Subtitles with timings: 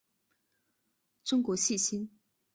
[1.23, 2.09] 中国细辛